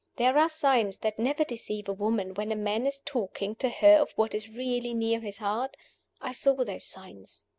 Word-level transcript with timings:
There 0.15 0.35
are 0.39 0.49
signs 0.49 0.97
that 1.05 1.19
never 1.19 1.43
deceive 1.43 1.87
a 1.87 1.93
woman 1.93 2.33
when 2.33 2.51
a 2.51 2.55
man 2.55 2.87
is 2.87 3.03
talking 3.05 3.53
to 3.57 3.69
her 3.69 3.97
of 3.97 4.13
what 4.13 4.33
is 4.33 4.49
really 4.49 4.95
near 4.95 5.19
his 5.19 5.37
heart: 5.37 5.77
I 6.19 6.31
saw 6.31 6.55
those 6.55 6.85
signs. 6.87 7.45